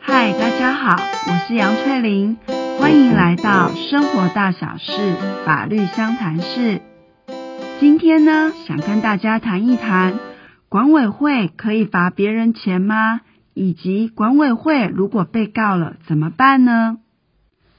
[0.00, 0.96] 嗨，大家好，
[1.28, 2.36] 我是杨翠玲，
[2.78, 5.14] 欢迎来到生活大小事
[5.46, 6.82] 法律相谈室。
[7.80, 10.18] 今天呢，想跟大家谈一谈，
[10.68, 13.22] 管委会可以罚别人钱吗？
[13.54, 16.98] 以及管委会如果被告了怎么办呢？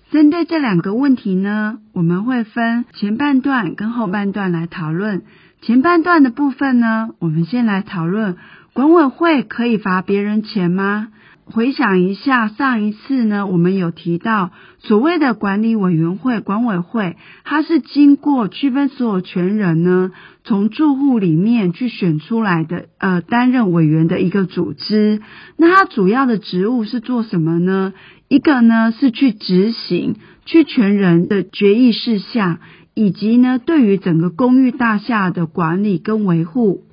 [0.10, 5.22] 针对这两个问题呢，我们会分前半段跟后半段来讨论。
[5.62, 8.38] 前半段的部分呢，我们先来讨论
[8.80, 11.10] 管委会可以罚别人钱吗？
[11.44, 20.12] 回想一下上一次呢，我们有提到所谓的管理委员会、管委会，它是经过区分所有权人呢，
[20.46, 25.20] 从住户里面去选出来的，呃，担任委员的一个组织。
[25.58, 27.92] 那它主要的职务是做什么呢？
[28.30, 32.60] 一个呢是去执行区权人的决议事项，
[32.94, 36.86] 以及呢对于整个公寓大厦的管理跟维护。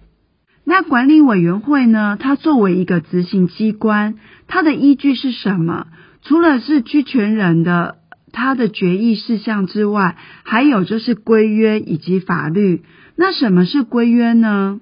[0.69, 4.17] 那管理委员会呢，它作为一个执行机关，
[4.49, 5.87] 它的依据是什么？
[6.23, 7.99] 除了是居权人的
[8.33, 12.83] 他的决议事项之外，还有就是规约以及法律。
[13.15, 14.81] 那什么是规约呢？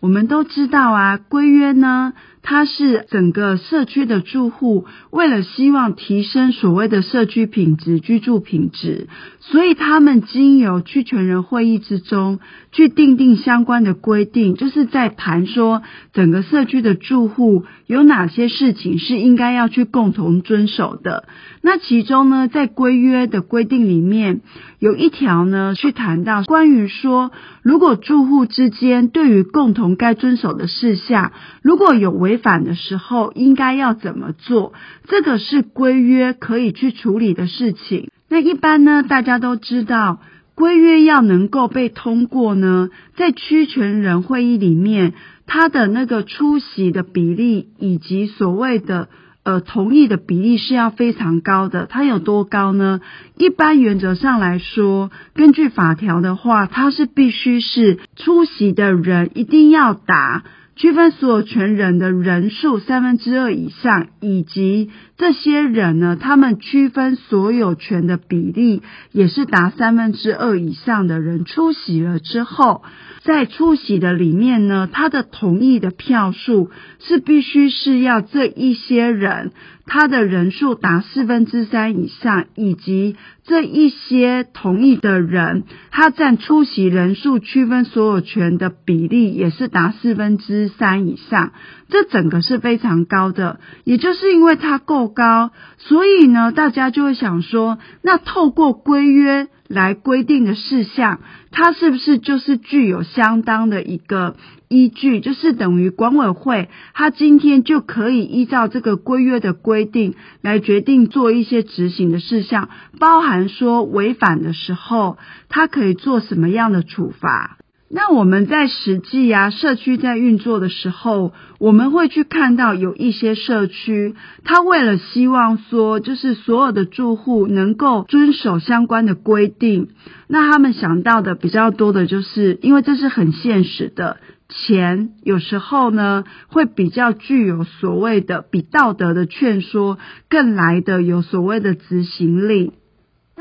[0.00, 9.08] 我们都知道啊，规约呢，它是整个社区的住户为了希望提升所谓的社区品质、居住品质，
[9.40, 12.40] 所以他们经由区权人会议之中
[12.72, 15.82] 去订定相关的规定，就是在谈说
[16.12, 21.28] 整个社区的住户有哪些事情是应该要去共同遵守的。
[21.62, 24.40] 那其中呢，在规约的规定里面
[24.78, 27.32] 有一条呢，去谈到关于说，
[27.62, 31.32] 如果住户之间对于共同该遵守的事项，
[31.62, 34.72] 如果有违违反的时候，应该要怎么做？
[35.08, 38.08] 这个是规约可以去处理的事情。
[38.28, 40.20] 那一般呢，大家都知道，
[40.54, 45.14] 规约要能够被通过呢，在区权人会议里面，
[45.46, 49.08] 他的那个出席的比例以及所谓的。
[49.42, 53.00] 呃，同意的比例是要非常高的，它有多高呢？
[53.38, 60.44] 一般原则上来说，根据法条的话，它是必须是出席的人一定要达
[60.80, 68.80] 区分所有权人的人数三分之二以上，以及这些人呢，他们区分所有权的比例
[69.12, 72.82] 也是达三分之二以上的人出席了之后。
[73.22, 79.52] 在出席的里面呢，他的同意的票数是必须是要这一些人，
[79.92, 91.54] 他的人数达四分之三以上，以及这一些同意的人，他占出席人数区分所有权的比例也是达四分之三以上，
[91.88, 93.58] 这整个是非常高的。
[93.82, 99.48] 也就是因为它够高，所以呢，大家就会想说，那透过规约。
[99.70, 101.20] 来规定的事项，
[101.52, 104.34] 它是不是就是具有相当的一个
[104.68, 105.20] 依据？
[105.20, 117.56] 就是等于管委会，它今天就可以依照这个规约的规定来决定做一些执行的事项，包含说违反的时候，它可以做什么样的处罚。
[117.92, 124.14] 那我们在实际啊，社区在运作的时候，我们会去看到有一些社区，
[124.44, 129.88] 他为了希望说，就是所有的住户能够遵守相关的规定，
[130.28, 134.18] 那他们想到的比较多的就是，因为这是很现实的，
[134.48, 142.70] 钱有时候呢，会比较具有所谓的比道德的劝说更来的有所谓的执行力。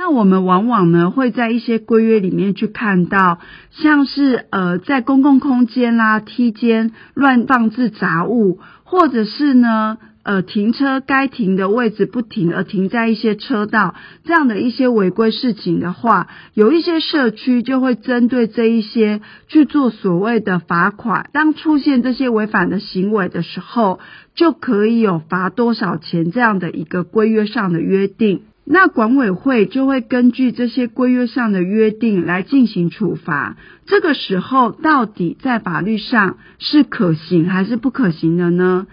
[0.01, 3.39] 那我们往往呢，会在一些规约里面去看到，
[3.69, 13.93] 像是呃在公共空间啦、梯间乱放置杂物，或者是呢呃停车该停的位置不停而停在一些车道
[14.23, 21.29] 这样的一些违规事情的话，有一些社区就会针对这一些去做所谓的罚款。
[21.33, 23.99] 当出现这些违反的行为的时候，
[24.33, 28.43] 就可以有罚多少钱这样的一个规约上的约定。
[28.71, 33.57] 那管委会就会根据这些规约上的约定来进行处罚。
[33.87, 38.85] 这个时候，到底在法律上是可行还是不可行的呢？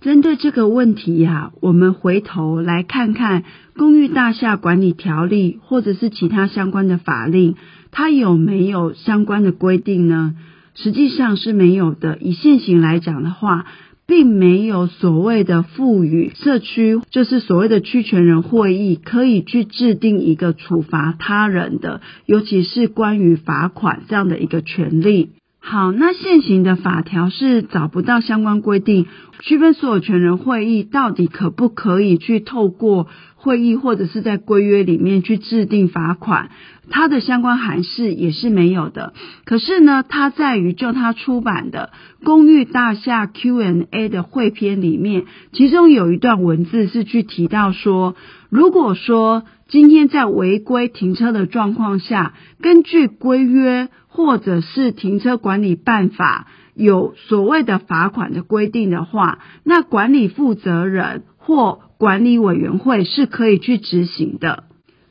[0.00, 3.42] 针对这个问题呀，我们回头来看看
[3.76, 7.56] 《公寓大厦管理条例》或者是其他相关的法令，
[7.90, 10.36] 它有没有相关的规定呢？
[10.74, 12.16] 实际上是没有的。
[12.18, 13.66] 以现行来讲的话，
[14.08, 25.32] 并没有所谓的赋予社区，就是所谓的区权人会议，可以去制定一个处罚他人的，尤其是关于罚款这样的一个权利。
[25.70, 29.04] 好，那现行的法条是找不到相关规定，
[29.40, 33.06] 区分所有权人会议到底可不可以去透过
[33.36, 36.48] 会议或者是在规约里面去制定罚款，
[36.88, 39.12] 它的相关函释也是没有的。
[39.44, 41.90] 可是呢，它在于就它出版的
[42.24, 48.16] 《公寓大厦 Q&A》的汇编里面，其中有一段文字是去提到说，
[48.48, 52.32] 如果说今天在违规停车的状况下，
[52.62, 53.90] 根据规约。
[54.18, 64.64] 或者是停车管理办法有所谓的罚款的规定的话，那管理负责人或管理委员会是可以去执行的。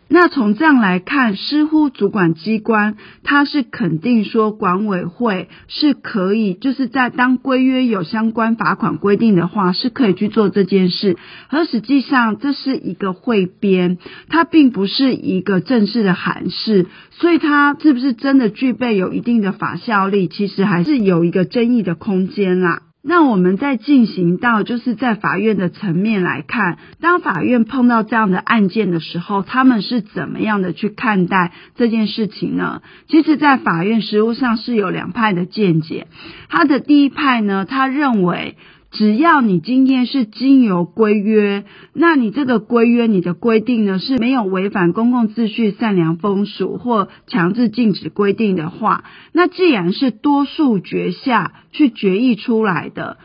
[0.09, 11.17] 那从这样来看，似乎主管机关他是肯定说管委会是可以，就是在当规约有相关罚款规定的话，是可以去做这件事。
[11.49, 13.97] 而实际上这是一个汇编，
[14.29, 22.83] 它并不是一个正式的函释，所以它是不是真的具备有一定的法效力，其实还是有一个争议的空间啦。
[23.07, 32.81] 那我们在进行到就是在法院的层面来看，当法院碰到这样的案件的时候，他们是怎么样的去看待这件事情呢？
[33.07, 36.07] 其实，在法院实务上是有两派的见解。
[36.49, 38.57] 他的第一派呢，他认为。
[38.89, 49.03] 只要你今天是经由规约，那你这个规约你的规定呢，是没有违反公共秩序、善良风俗或强制禁止规定的话，
[49.33, 53.17] 那既然是多数决下去决议出来的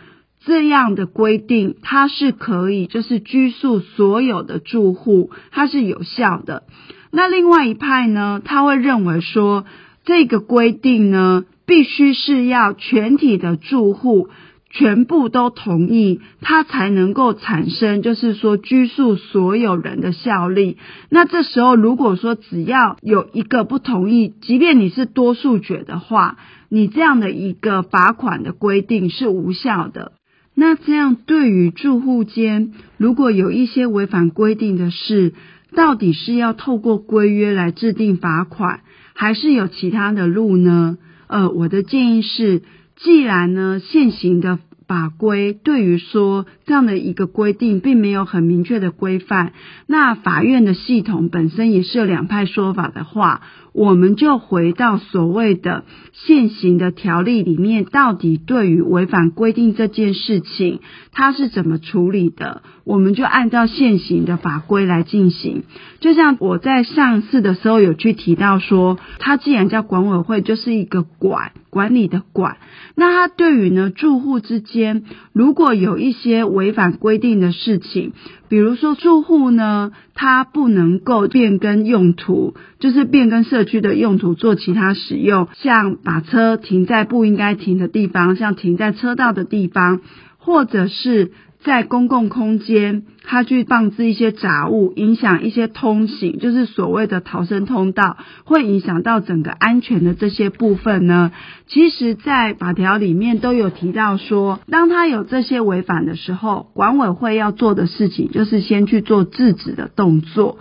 [0.44, 6.64] 这样的规定，它是可以就是拘束所有的住户，它是有效的。
[7.12, 9.64] 那另外一派呢，他会认为说，
[10.04, 14.28] 这个规定呢，必须是要全体的住户。
[14.74, 20.78] 全部都同意，它才能够产生，就是说拘束所有人的效力。
[21.10, 26.38] 那这时候，如果说只要有一个不同意，即便你是多数决的话，
[26.70, 30.12] 你这样的一个罚款的规定是无效的。
[30.54, 35.34] 那这样对于住户间，如果有一些违反规定的事，
[35.76, 38.80] 到底是要透过规约来制定罚款，
[39.14, 40.96] 还是有其他的路呢？
[41.26, 42.62] 呃，我的建议是。
[43.02, 49.52] 既然呢，现行的法规对于说这样的一个规定并没有很明确的规范，
[49.86, 53.40] 那法院的系统本身也是有两派说法的话，
[53.72, 60.80] 我们就回到所谓的现行的条例里面，到底对于违反规定这件事情，
[61.12, 62.62] 它是怎么处理的？
[62.84, 65.62] 我们就按照现行的法规来进行。
[66.00, 72.56] 就像我在上次的时候有去提到说，它既然叫管委会，就是一个管管理的管。
[72.96, 78.12] 那它对于呢住户之间，如果有一些违反规定的事情，
[78.48, 90.00] 比如说住户呢，他不能够变更用途，就是变更设的用途做其他使用，像把车停在不应该停的地方，像停在车道的地方，
[90.38, 91.32] 或者是。
[91.64, 101.30] 在公共空间，他去放置一些杂物，影响一些通行，就是所谓的逃生通道，会影响到整个安全的这些部分呢。
[101.68, 110.58] 其实，在法条里面都有提到说，当他有这些违反的时候，管委会要做的事情就是先去做制止的动作。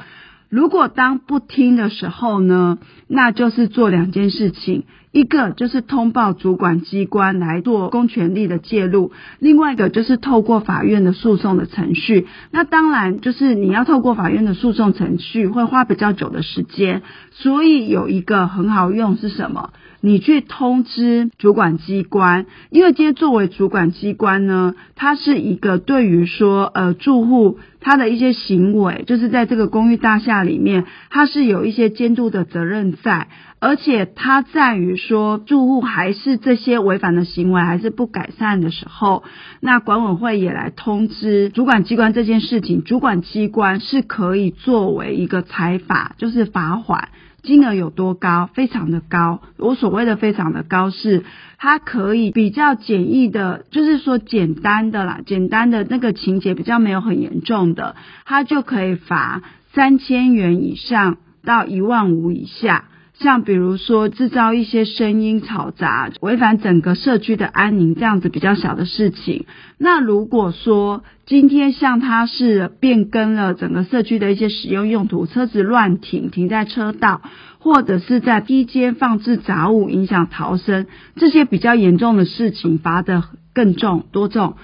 [0.52, 2.78] 如果当不听的时候呢，
[3.08, 4.84] 那就是做两件事情，
[5.14, 12.28] 一个就是通报主管机关来做公权力的介入，另外一个就是透过法院的诉讼的程序。
[12.52, 17.02] 那当然就是你要透过法院的诉讼程序会花比较久的时间，
[17.32, 19.70] 所以有一个很好用是什么？
[20.02, 33.28] 你去通知主管机关，因为今天作为主管机关呢，它是一个对于说呃住户他的一些行为，就是在这个公寓大厦里面，它是有一些监督的责任在，
[33.60, 39.24] 而且它在于说住户还是这些违反的行为还是不改善的时候，
[39.60, 47.10] 那管委会也来通知主管机关这件事情，主管机关是可以作为一个裁罚，就是罚款。
[47.44, 48.50] 金额有多高？
[48.54, 49.42] 非常的高。
[49.58, 51.24] 我所谓的非常的高是，
[51.58, 57.96] 它可以比较简易的，就是说简单的啦，简单的那个情节比较没有很严重的，
[58.26, 59.42] 它就可以罚
[59.74, 62.86] 三千元以上到一万五以下。
[63.22, 69.46] 像比如说制造一些声音嘈杂，违反整个社区的安宁这样子比较小的事情，
[69.78, 77.22] 那如果说今天像他是变更了整个社区的一些使用用途，车子乱停停在车道，
[77.60, 83.24] 或者是在梯间放置杂物影响逃生，这些比较严重的事情，罚得
[83.54, 84.56] 更重，多重？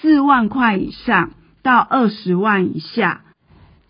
[0.00, 1.30] 四万块以上
[1.62, 3.20] 到二十万以下。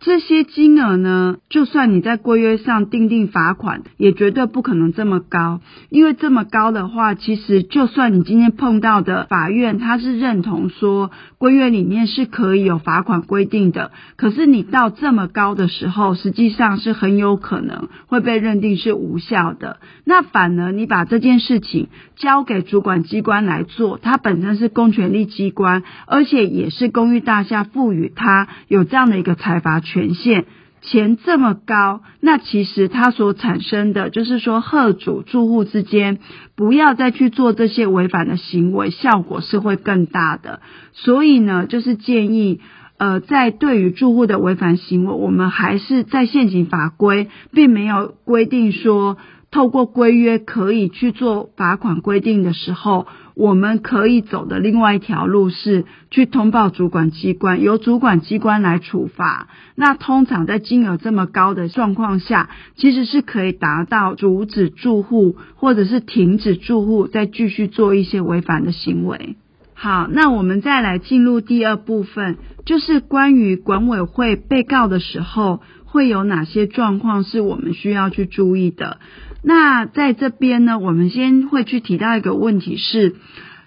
[0.01, 5.61] 这些金额呢，就算你在规约上定定罚款，也绝对不可能这么高。
[5.91, 19.81] 因为这么高的话，其实就算你今天碰到的法院，他是认同说规约里面是可以有罚款规定的，可是你到这么高的时候，实际上是很有可能会被认定是无效的。
[20.07, 30.45] 那反而你把这件事情交给主管机关来做，它本身是公权力机关，而且也是公寓大厦赋予他有这样的一个裁罚权限，
[30.83, 36.19] 钱这么高，那其实它所产生的就是说，贺主住户之间
[36.55, 40.61] 不要再去做这些违反的行为，效果是会更大的。
[40.93, 42.61] 所以呢，就是建议，
[42.99, 49.19] 呃，在对于住户的违反行为，我们还是在现行法规并没有规定说，
[49.51, 53.07] 透过规约可以去做罚款规定的时候。
[53.41, 59.49] 我们可以走的另外一条路是去通报主管机关，由主管机关来处罚。
[59.75, 69.37] 那通常在金额这么高的状况下，其实是可以达到阻止住户或者是停止住户再继续做一些违反的行为。
[69.73, 78.99] 好，那我们再来进入第二部分，就是关于管委会被告的时候会有哪些状况是我们需要去注意的。
[79.43, 83.17] 那在这边呢，我们先会去提到一个问题是，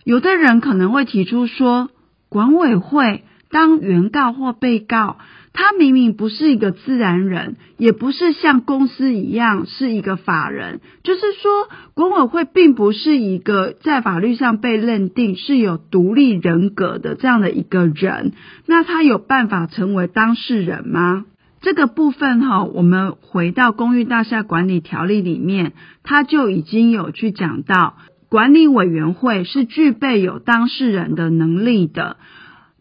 [0.04, 1.90] 有的人可能会提出说，
[2.30, 5.18] 管委会当原告或被告，
[5.52, 18.34] 他明明不是一个自然人，也不是像公司一样是一个法人，就是说，管委会并不是一个在法律上被认定是有独立人格的这样的一个人，
[18.66, 21.26] 那他有办法成为当事人吗？
[21.64, 25.72] 这个部分哈，我们回到公寓大厦管理条例里面，
[26.04, 27.96] 它就已经有去讲到，
[28.28, 32.18] 管理委员会是具备有当事人的能力的。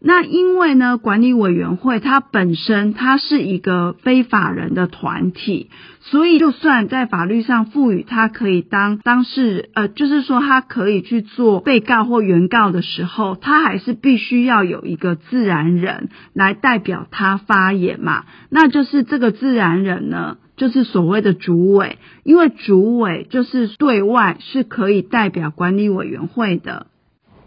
[0.05, 5.69] 那因为呢，管理委员会它本身它是一个非法人的团体，
[6.01, 18.25] 所以就算在法律上赋予它可以当当事，呃，就是说它可以去做被告或原告的时候，它还是必须要有一个自然人来代表他发言嘛。
[18.49, 26.87] 那就是这个自然人呢，就是所谓的主委，因为主委就是对外是可以代表管理委员会的。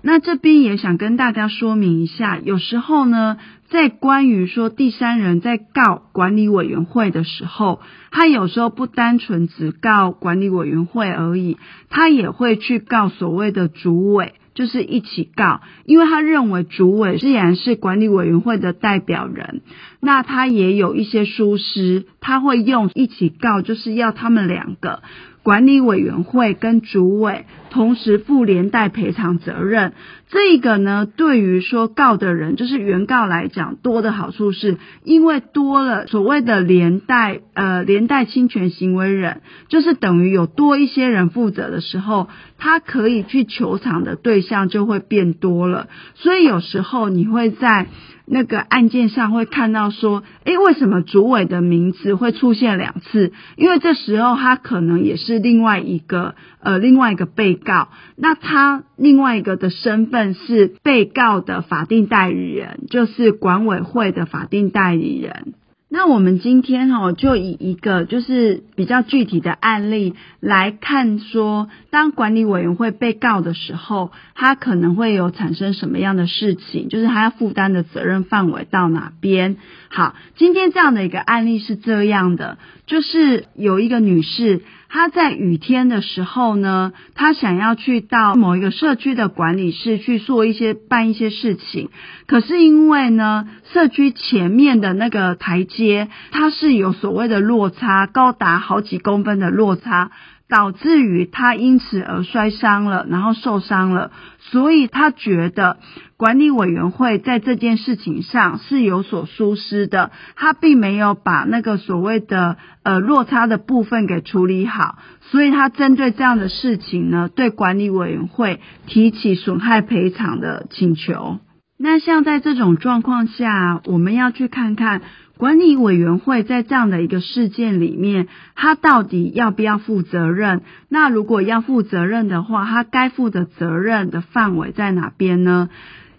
[0.07, 7.81] 那这边也想跟大家说明一下，有时候呢，在关于说第三人在告管理委员会的时候，
[8.13, 11.57] 他有时候不单纯只告管理委员会而已，
[11.91, 19.63] 他也会去告所谓的主委，就是一起告，因为他认为主委既然是管理委员会的代表人，
[20.07, 25.03] 那他也有一些疏失，他会用一起告，就是要他们两个。
[25.43, 29.95] 管理委员会跟主委同时负连带赔偿责任，
[30.29, 47.89] 这个呢，对于说告的人，就是原告来讲，多的好处是，因为多了所谓的连带，呃，连带侵权行为人，就是等于有多一些人负责的时候，他可以去求偿的对象就会变多了，所以有时候你会在。
[48.29, 53.33] 那个案件上会看到说，诶，为什么主委的名字会出现两次？
[53.57, 65.55] 因为这时候他可能也是另外一个，呃，另外一个被告，那他另外一个的身份是被告的法定代理人，就是管委会的法定代理人。
[65.89, 79.59] 那我们今天哦，就以一个就是比较具体的案例来看，说当管理委员会被告的时候，他可能会有产生什么样的事情，就是他要负担的责任范围到哪边。
[79.97, 84.61] 好，今天这样的一个案例是这样的，就是有一个女士。
[84.91, 91.89] 她在雨天的时候呢，她想要去到某一个社区的管理室去做一些办一些事情，
[92.27, 100.11] 可是因为呢，社区前面的那个台阶，它是有所谓的落差，高达好几公分的落差。
[100.49, 105.79] 导致于他因此而摔伤了，然后受伤了，所以他觉得
[106.17, 121.41] 管理委员会在这件事情上是有所疏失的，他并没有把那个所谓的呃落差的部分给处理好，所以他针对这样的事情呢，对管理委员会提起损害赔偿的请求。
[121.79, 125.03] 那像在这种状况下，我们要去看看。
[125.39, 130.63] 管理委员会在这样的一个事件里面，他到底要不要负责任？
[130.89, 135.69] 那如果要负责任的话，他该负的责任的范围在哪边呢？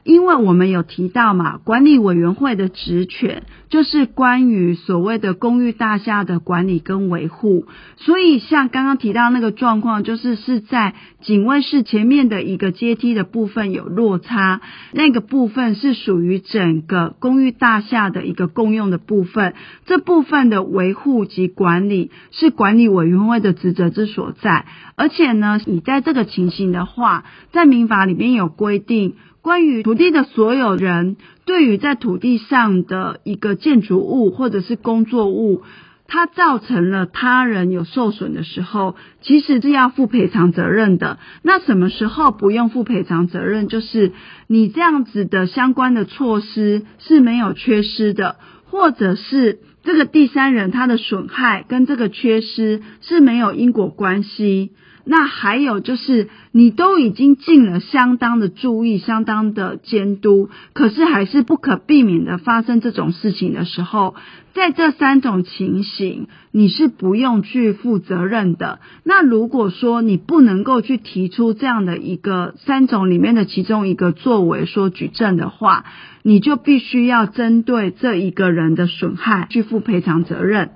[0.07, 7.65] 因为我们有提到嘛，管理委员会的职权就是关于所谓的公寓大厦的管理跟维护，
[7.97, 14.61] 所以像刚刚提到那个状况，就是是在警卫室前面的一个阶梯的部分有落差，
[14.93, 29.15] 那个部分是属于整个公寓大厦的一个共用的部分，这部分的维护及管理是管理委员会的职责之所在，而且呢，你在这个情形的话，在民法里面有规定。
[29.47, 35.63] 关于土地的所有人，对于在土地上的一个建筑物或者是工作物，
[36.05, 41.17] 它造成了他人有受损的时候，其实是要负赔偿责任的。
[41.43, 43.69] 那什么时候不用负赔偿责任？
[43.69, 44.11] 就是
[44.47, 48.35] 你这样子的相关的措施是没有缺失的，
[48.65, 54.73] 或者是这个第三人他的损害跟这个缺失是没有因果关系。
[55.09, 64.15] 那还有就是，你都已经尽了相当的注意、相当的监督，可是还是不可避免的发生这种事情的时候，
[64.53, 68.79] 在这三种情形，你是不用去负责任的。
[69.05, 75.85] 那如果说你不能够去提出这样的一个三种里面的其中一个作为说举证的话，
[76.21, 80.71] 你就必须要针对这一个人的损害去负赔偿责任。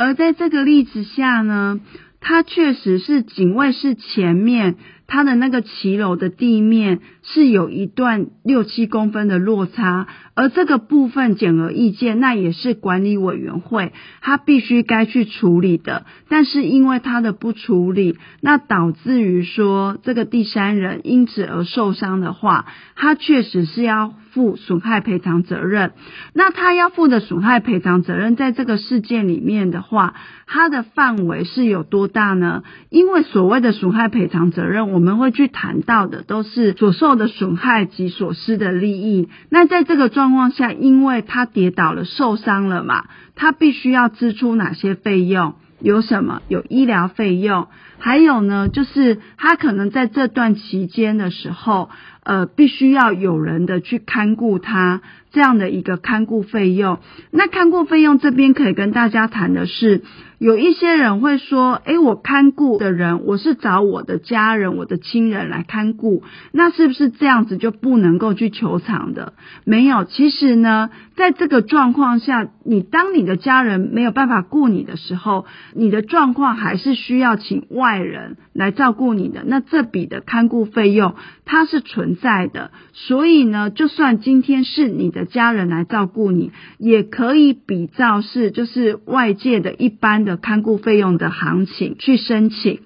[0.00, 1.80] 而在这个例子下呢，
[2.20, 4.76] 它确实是警卫室前面，
[5.08, 16.04] 它的那个骑楼的地面是有一段六七公分的落差，而这个部分简而易见，那也是管理委员会他必须该去处理的。
[16.28, 25.92] 但是因为他的不处理，那导致于说这个第三人因此而受伤的话，他确实是要负损害赔偿责任。
[26.34, 30.12] 那他要负的损害赔偿责任，在这个事件里面的话，
[30.46, 32.62] 它的范围是有多大呢？
[32.90, 39.28] 因为所谓的损害赔偿责任，我我们会去谈到的都是所受的损害及所失的利益。
[39.48, 43.04] 那在这个状况下，因为他跌倒了，受伤了嘛，
[43.36, 45.54] 他必须要支出哪些费用？
[45.80, 46.42] 有什么？
[46.48, 47.68] 有医疗费用，
[48.00, 51.90] 还有呢，就是他可能在这段期间的时候。
[52.24, 55.00] 呃，必须要有人的去看顾他，
[55.38, 56.98] 这样的一个看顾费用。
[57.30, 60.02] 那看顾费用这边可以跟大家谈的是，
[60.40, 69.34] 有一些人会说，诶，我看顾的人，我是找我的家人、我的亲人来看顾，那是不是这样子就不能够去求偿的？
[69.64, 79.44] 没有，其实呢，在这个状况下，你当你的家人没有办法顾你的时候，你的状况还是需要请外人来照顾你的。
[79.46, 81.14] 那这笔的看顾费用，
[81.44, 92.80] 它是存在的，所以呢，就算今天是你的家人来照顾你，也可以比照是就是外界的一般的看顾费用的行情去申请。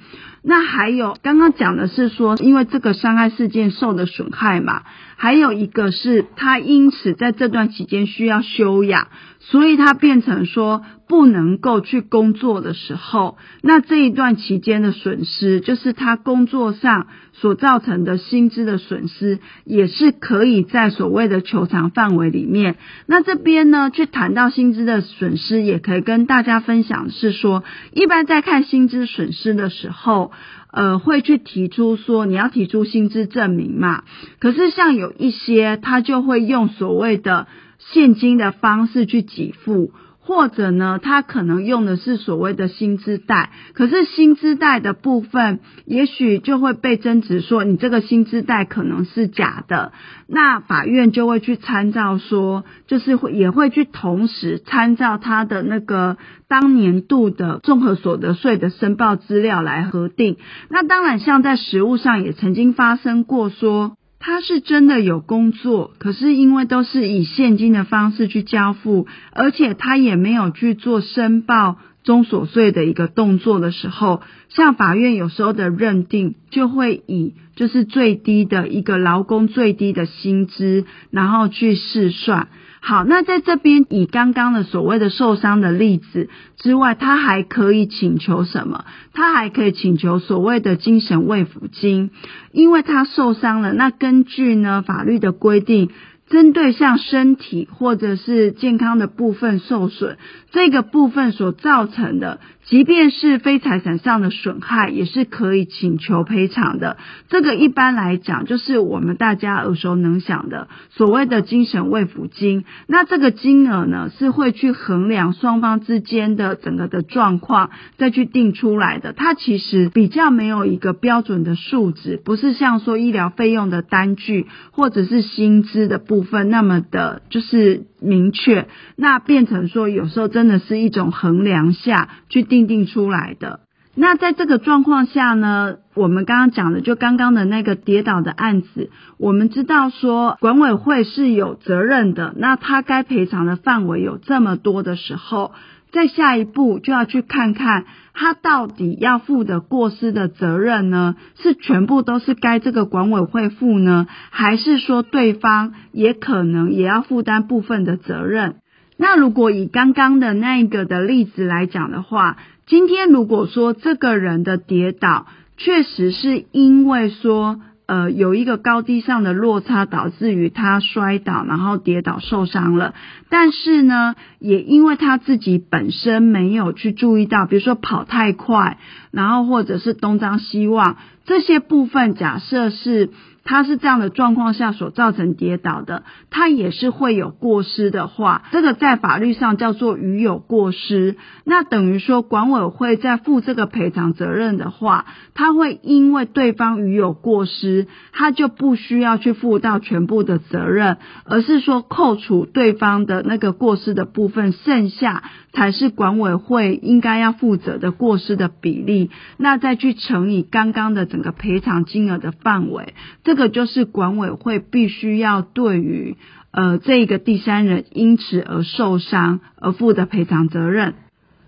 [0.45, 4.83] 那还有刚刚讲的是说，因为这个伤害事件受的损害嘛，
[5.17, 9.07] 还有一个是他因此在这段期间需要休养，
[9.45, 22.77] 所以他变成说不能够去工作的时候，那这一段期间的损失，就是他工作上所造成的薪资的损失，也是可以在所谓的求偿范围里面。
[23.07, 30.31] 那这边呢，去谈到薪资的损失，也可以跟大家分享是说，一般在看薪资损失的时候。
[30.75, 34.05] 呃，会去提出说你要提出薪资证明嘛？
[34.39, 37.47] 可是像有一些，他就会用所谓的
[37.91, 39.93] 现金的方式去给付。
[40.25, 49.91] 或者呢，他可能用的是所谓的薪资贷，可是薪资贷的部分，也许就会被争执说你这个薪资贷可能是假的，
[50.29, 56.17] 那法院就会去参照说，就是会也会去同时参照他的那个
[56.47, 60.37] 当年度的综合所得税的申报资料来核定。
[60.69, 63.97] 那当然，像在实务上也曾经发生过说。
[64.25, 82.47] 他是真的有工作，可是因为都是以现金的方式去交付，而且他也没有去做申报中所税的一个动作的时候，像法院有时候的认定就会以就是最低的一个劳工最低的薪资，然后去试算。
[82.85, 88.85] 好，那在这边以刚刚的所谓的受伤的例子之外，他还可以请求什么？
[89.15, 92.11] 他还可以请求所谓的精神慰抚金，
[92.51, 93.73] 因为他受伤了。
[93.73, 95.91] 那根据呢法律的规定，
[96.33, 100.17] 针对像身体或者是健康的部分受损，
[100.51, 106.97] 这个部分所造成的即便是非财产上的损害，也是可以请求赔偿的。
[107.29, 112.65] 这个一般来讲，就是我们大家耳熟能详的所谓的精神慰抚金。
[112.87, 117.69] 那这个金额呢，是会去衡量双方之间的整个的状况，
[117.99, 119.13] 再去定出来的。
[119.13, 128.69] 它其实比较没有一个标准的数值，不是像说医疗费用的单据或者是薪资的部分那么的，就是明确。
[128.95, 132.43] 那变成说，有时候真的是一种衡量下去。
[132.53, 133.61] 定定出来的。
[133.95, 142.35] 那在这个状况下呢，我们刚刚讲的，就刚刚的那个跌倒的案子，我们知道说管委会是有责任的。
[142.37, 145.53] 那他该赔偿的范围有这么多的时候，
[145.93, 158.57] 在下一步就要去看看他到底要负的过失的责任呢，是全部都是该这个管委会负呢，还是说对方也可能也要负担部分的责任？
[158.97, 165.27] 那如果以刚刚的那一个的例子来讲的话，今天如果说这个人的跌倒
[165.57, 167.61] 确实是因为说，
[167.93, 172.95] 呃，有一个高低上的落差导致于他摔倒，然后跌倒受伤了，
[173.29, 178.79] 但是呢，也因为他自己本身没有去注意到，比如说跑太快，
[179.11, 183.11] 然后或者是东张西望这些部分，假设是。
[183.45, 191.17] 他是这样的状况下所造成跌倒的，他也是会有过失的话，这个在法律上叫做与有过失。
[191.45, 212.95] 那等于说管委会在负这个赔偿责任的话，他会因为对方与有过失，他就不需要去负到全部的责任，而是说扣除对方的那个过失的部分，剩下才是管委会应该要负责的过失的比例，那再去乘以刚刚的整个赔偿金额的范围。
[213.25, 216.19] 这这个就是管委会必须要对于
[216.51, 220.93] 呃这一个第三人因此而受伤而负的赔偿责任，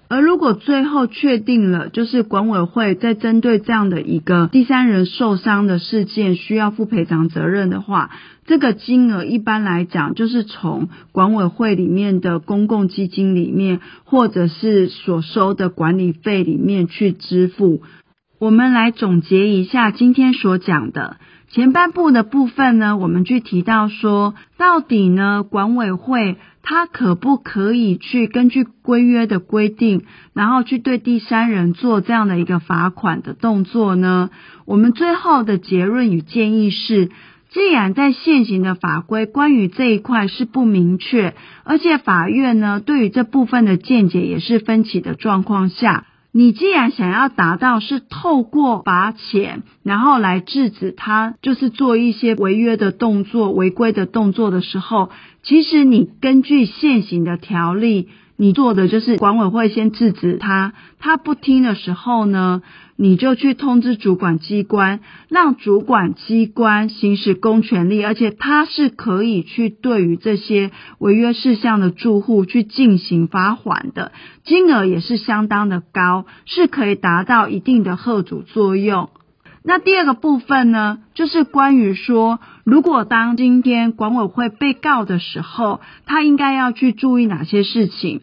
[0.08, 8.08] 而如果最后确定了，就是管委会在针对这样的一个第三人受伤的事件需要负赔偿责任的话，
[8.46, 17.82] 这个金额一般来讲就是从管委会里面的公共基金里面，或者是所收的管理费里面去支付。
[18.38, 21.18] 我们来总结一下今天所讲的。
[21.54, 34.30] 前半部的部分呢，我们去提到说，到底呢，管委会他可不可以去根据规约的规定，然后去对第三人做这样的一个罚款的动作呢？
[34.66, 37.10] 我们最后的结论与建议是，
[37.50, 46.06] 既然在现行的法规关于这一块是不明确，而且法院呢，对于这部分的见解也是分歧的状况下。
[46.36, 55.10] 你既然想要达到是透过罚钱，然后来制止他，就是做一些违约的动作、违规的动作的时候，
[55.44, 58.08] 其实你根据现行的条例。
[58.36, 62.62] 你做的就是管委会先制止他，他不听的时候呢，
[62.96, 74.10] 你就去通知主管机关，让主管机关行使公权力，而且他是可以去对于这些违约事项的住户去进行罚款的，
[74.44, 79.10] 金额也是相当的高，是可以达到一定的吓阻作用。
[79.66, 88.20] 那第二个部分呢，就是关于说，如果当今天管委会被告的时候，他应该要去注意哪些事情？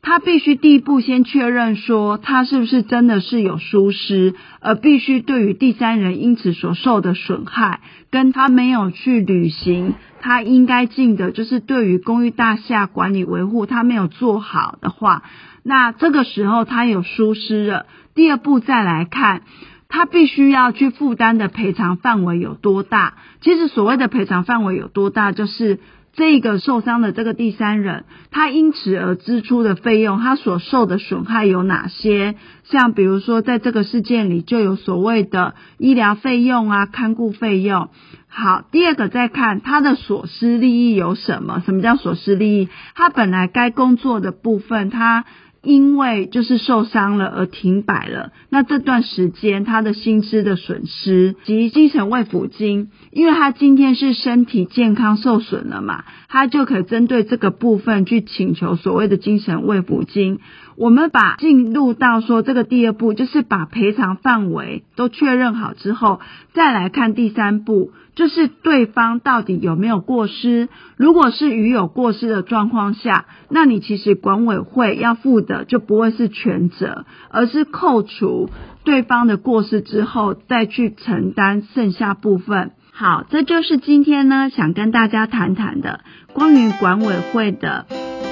[0.00, 7.80] 他必须第一步先确认说，他是不是真的是有疏失，而必须对于第三人因此所受的损害，
[8.12, 15.24] 跟他没有去履行他应该尽的，就是对于公寓大厦管理维护他没有做好的话，
[15.64, 17.86] 那这个时候他有疏失了。
[18.14, 19.42] 第二步再来看。
[19.88, 23.14] 他必须要去负担的赔偿范围有多大？
[23.40, 25.78] 其实所谓的赔偿范围有多大，就是
[26.12, 32.34] 这个受伤的这个第三人，他因此而支出的费用，他所受的损害有哪些？
[32.64, 37.90] 像比如说，在这个事件里就有所谓的医疗费用啊、看顾费用。
[38.28, 41.62] 好，第二个再看他的所失利益有什么？
[41.64, 42.68] 什么叫所失利益？
[42.94, 45.24] 他本来该工作的部分，他。
[45.66, 60.38] 因为就是受伤了而停摆了，那这段时间他的薪资的损失及精神慰抚金，因为他今天是身体健康受损了嘛，他就可以针对这个部分去请求所谓的精神慰抚金。
[60.76, 66.20] 我们把进入到说这个第二步，就是把赔偿范围都确认好之后，
[66.52, 67.92] 再来看第三步。
[68.14, 70.70] 就是对方到底有没有过失？
[70.96, 78.48] 如果是与有过失的状况下，那你其实管委会要负的就不会是全责，而是扣除
[78.84, 82.70] 对方的过失之后，再去承担剩下部分。
[82.90, 86.00] 好，这就是今天呢想跟大家谈谈的
[86.32, 87.84] 关于管委会的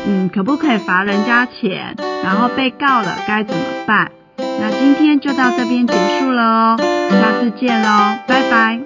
[0.07, 1.95] 嗯，可不可以罚人家钱？
[2.23, 4.11] 然后被告了该怎么办？
[4.37, 6.77] 那今天就到这边结束了哦，
[7.11, 8.81] 下次见喽，拜拜。